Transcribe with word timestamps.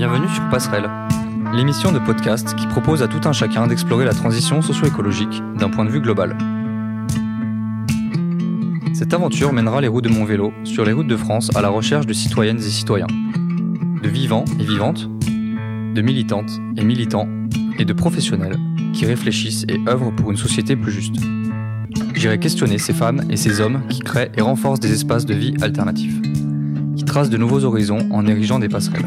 sur 0.00 0.48
Passerelle, 0.48 0.88
l'émission 1.52 1.92
de 1.92 1.98
podcast 1.98 2.54
qui 2.54 2.66
propose 2.66 3.02
à 3.02 3.08
tout 3.08 3.20
un 3.28 3.34
chacun 3.34 3.66
d'explorer 3.66 4.06
la 4.06 4.14
transition 4.14 4.62
socio-écologique 4.62 5.42
d'un 5.58 5.68
point 5.68 5.84
de 5.84 5.90
vue 5.90 6.00
global. 6.00 6.38
Cette 8.94 9.12
aventure 9.12 9.52
mènera 9.52 9.82
les 9.82 9.88
roues 9.88 10.00
de 10.00 10.08
mon 10.08 10.24
vélo 10.24 10.54
sur 10.64 10.86
les 10.86 10.92
routes 10.92 11.06
de 11.06 11.18
France 11.18 11.50
à 11.54 11.60
la 11.60 11.68
recherche 11.68 12.06
de 12.06 12.14
citoyennes 12.14 12.56
et 12.56 12.70
citoyens, 12.70 13.08
de 14.02 14.08
vivants 14.08 14.46
et 14.58 14.64
vivantes, 14.64 15.06
de 15.06 16.00
militantes 16.00 16.50
et 16.78 16.84
militants 16.84 17.28
et 17.78 17.84
de 17.84 17.92
professionnels 17.92 18.56
qui 18.94 19.04
réfléchissent 19.04 19.66
et 19.68 19.78
œuvrent 19.86 20.16
pour 20.16 20.30
une 20.30 20.38
société 20.38 20.76
plus 20.76 20.92
juste. 20.92 21.16
J'irai 22.14 22.38
questionner 22.38 22.78
ces 22.78 22.94
femmes 22.94 23.20
et 23.28 23.36
ces 23.36 23.60
hommes 23.60 23.82
qui 23.90 24.00
créent 24.00 24.32
et 24.34 24.40
renforcent 24.40 24.80
des 24.80 24.92
espaces 24.92 25.26
de 25.26 25.34
vie 25.34 25.54
alternatifs, 25.60 26.22
qui 26.96 27.04
tracent 27.04 27.30
de 27.30 27.36
nouveaux 27.36 27.64
horizons 27.64 28.08
en 28.10 28.26
érigeant 28.26 28.58
des 28.58 28.70
passerelles. 28.70 29.04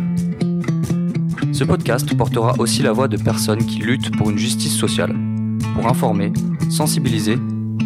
Ce 1.54 1.64
podcast 1.64 2.12
portera 2.18 2.56
aussi 2.58 2.82
la 2.82 2.92
voix 2.92 3.08
de 3.08 3.16
personnes 3.16 3.64
qui 3.64 3.78
luttent 3.78 4.18
pour 4.18 4.32
une 4.32 4.40
justice 4.40 4.76
sociale, 4.76 5.16
pour 5.76 5.88
informer, 5.88 6.34
sensibiliser 6.68 7.38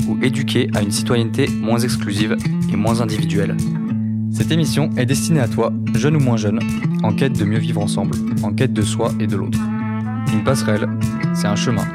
ou 0.08 0.18
éduquer 0.22 0.70
à 0.74 0.82
une 0.82 0.92
citoyenneté 0.92 1.50
moins 1.50 1.80
exclusive 1.80 2.38
et 2.72 2.78
moins 2.78 3.02
individuelle. 3.02 3.58
Cette 4.32 4.52
émission 4.52 4.90
est 4.96 5.06
destinée 5.06 5.42
à 5.42 5.50
toi, 5.50 5.74
jeune 5.96 6.16
ou 6.16 6.20
moins 6.22 6.38
jeune, 6.38 6.60
en 7.04 7.14
quête 7.14 7.38
de 7.38 7.44
mieux 7.44 7.60
vivre 7.60 7.82
ensemble, 7.82 8.16
en 8.42 8.54
quête 8.54 8.72
de 8.72 8.84
soi 8.84 9.12
et 9.20 9.28
de 9.28 9.36
l'autre. 9.36 9.60
Une 10.32 10.46
passerelle, 10.46 10.88
c'est 11.34 11.48
un 11.48 11.58
chemin. 11.58 11.86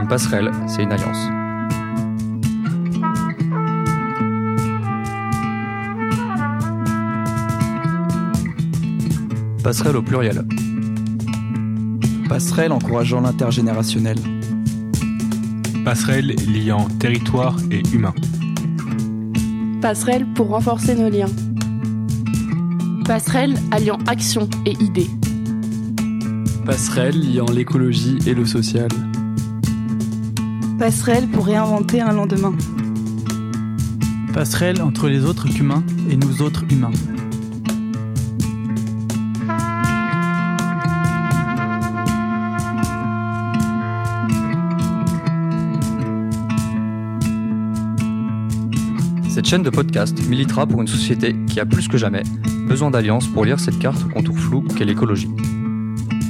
Une 0.00 0.08
passerelle, 0.08 0.50
c'est 0.66 0.82
une 0.82 0.92
alliance. 0.92 1.28
Passerelle 9.62 9.96
au 9.96 10.02
pluriel. 10.02 10.44
Passerelle 12.32 12.72
encourageant 12.72 13.20
l'intergénérationnel. 13.20 14.16
Passerelle 15.84 16.34
liant 16.48 16.88
territoire 16.98 17.58
et 17.70 17.82
humain. 17.92 18.14
Passerelle 19.82 20.24
pour 20.34 20.48
renforcer 20.48 20.94
nos 20.94 21.10
liens. 21.10 21.28
Passerelle 23.04 23.54
alliant 23.70 23.98
action 24.06 24.48
et 24.64 24.72
idées. 24.82 25.10
Passerelle 26.64 27.20
liant 27.20 27.50
l'écologie 27.52 28.16
et 28.26 28.32
le 28.32 28.46
social. 28.46 28.88
Passerelle 30.78 31.28
pour 31.28 31.44
réinventer 31.44 32.00
un 32.00 32.14
lendemain. 32.14 32.56
Passerelle 34.32 34.80
entre 34.80 35.10
les 35.10 35.26
autres 35.26 35.54
humains 35.54 35.84
et 36.10 36.16
nous 36.16 36.40
autres 36.40 36.64
humains. 36.72 36.92
Cette 49.32 49.46
chaîne 49.46 49.62
de 49.62 49.70
podcast 49.70 50.14
militera 50.28 50.66
pour 50.66 50.82
une 50.82 50.86
société 50.86 51.34
qui 51.46 51.58
a 51.58 51.64
plus 51.64 51.88
que 51.88 51.96
jamais 51.96 52.22
besoin 52.68 52.90
d'alliances 52.90 53.26
pour 53.28 53.46
lire 53.46 53.58
cette 53.60 53.78
carte 53.78 54.04
au 54.04 54.08
contour 54.10 54.38
flou 54.38 54.60
qu'est 54.60 54.84
l'écologie. 54.84 55.30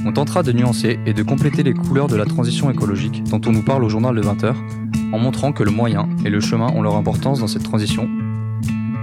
On 0.05 0.13
tentera 0.13 0.41
de 0.41 0.53
nuancer 0.53 0.97
et 1.05 1.11
de 1.11 1.21
compléter 1.21 1.63
les 1.63 1.73
couleurs 1.73 2.07
de 2.07 2.15
la 2.15 2.23
transition 2.23 2.71
écologique 2.71 3.21
dont 3.25 3.41
on 3.45 3.51
nous 3.51 3.61
parle 3.61 3.83
au 3.83 3.89
journal 3.89 4.15
de 4.15 4.21
20h 4.21 4.55
en 5.11 5.19
montrant 5.19 5.51
que 5.51 5.63
le 5.63 5.71
moyen 5.71 6.07
et 6.23 6.29
le 6.29 6.39
chemin 6.39 6.67
ont 6.67 6.81
leur 6.81 6.95
importance 6.95 7.41
dans 7.41 7.47
cette 7.47 7.63
transition, 7.63 8.07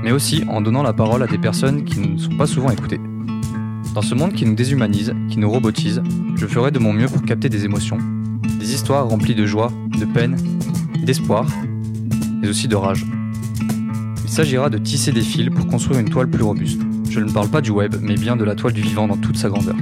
mais 0.03 0.13
aussi 0.13 0.45
en 0.49 0.63
donnant 0.63 0.83
la 0.83 0.95
parole 0.95 1.23
à 1.23 1.27
des 1.27 1.37
personnes 1.37 1.85
qui 1.85 2.01
ne 2.01 2.17
sont 2.17 2.39
pas 2.39 2.47
souvent 2.47 2.71
écoutées. 2.71 3.03
Dans 3.95 4.03
ce 4.03 4.15
monde 4.15 4.33
qui 4.33 4.47
nous 4.47 4.55
déshumanise, 4.55 5.13
qui 5.29 5.39
nous 5.39 5.51
robotise, 5.51 6.03
je 6.37 6.47
ferai 6.47 6.71
de 6.71 6.79
mon 6.79 6.95
mieux 6.95 7.09
pour 7.09 7.21
capter 7.21 7.51
des 7.51 7.67
émotions, 7.67 7.99
des 8.59 8.73
histoires 8.73 9.07
remplies 9.07 9.35
de 9.35 9.45
joie, 9.45 9.71
de 9.99 10.07
peine, 10.07 10.39
d'espoir, 11.05 11.47
mais 12.41 12.49
aussi 12.49 12.67
de 12.67 12.77
rage. 12.77 13.05
Il 14.31 14.35
s'agira 14.35 14.71
de 14.71 14.79
tisser 14.79 15.11
des 15.11 15.23
fils 15.23 15.51
pour 15.51 15.67
construire 15.67 15.99
une 15.99 16.09
toile 16.09 16.31
plus 16.31 16.45
robuste. 16.45 16.81
Je 17.11 17.19
ne 17.19 17.29
parle 17.33 17.49
pas 17.49 17.61
du 17.61 17.73
web, 17.73 17.97
mais 18.01 18.15
bien 18.15 18.37
de 18.37 18.45
la 18.45 18.55
toile 18.55 18.73
du 18.73 18.81
vivant 18.81 19.09
dans 19.09 19.17
toute 19.17 19.37
sa 19.37 19.49
grandeur. 19.49 19.75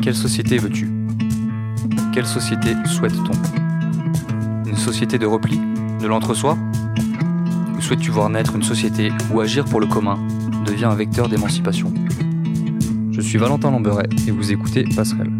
Quelle 0.00 0.14
société 0.14 0.56
veux-tu? 0.56 0.90
Quelle 2.14 2.24
société 2.24 2.72
souhaite-t-on? 2.86 4.66
Une 4.66 4.76
société 4.76 5.18
de 5.18 5.26
repli? 5.26 5.60
De 6.00 6.06
l'entre-soi? 6.06 6.56
Ou 7.76 7.80
souhaites-tu 7.82 8.10
voir 8.10 8.30
naître 8.30 8.56
une 8.56 8.62
société 8.62 9.12
où 9.34 9.40
agir 9.40 9.66
pour 9.66 9.80
le 9.80 9.86
commun 9.86 10.18
devient 10.64 10.86
un 10.86 10.94
vecteur 10.94 11.28
d'émancipation? 11.28 11.92
Je 13.10 13.20
suis 13.20 13.36
Valentin 13.36 13.70
Lamberet 13.70 14.08
et 14.26 14.30
vous 14.30 14.50
écoutez 14.50 14.82
Passerelle. 14.96 15.30